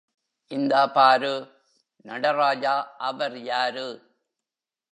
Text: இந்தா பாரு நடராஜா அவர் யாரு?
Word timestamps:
இந்தா 0.51 0.81
பாரு 0.87 1.33
நடராஜா 2.05 2.73
அவர் 3.01 3.37
யாரு? 3.43 3.87